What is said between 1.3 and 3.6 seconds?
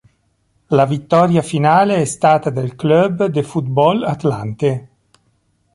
finale è stata del Club de